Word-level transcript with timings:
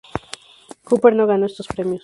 Cooper 0.83 1.13
no 1.13 1.27
ganó 1.27 1.45
estos 1.45 1.67
premios. 1.67 1.99